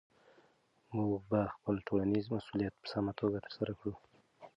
[0.95, 3.93] موږ به خپل ټولنیز مسؤلیت په سمه توګه ترسره کړو.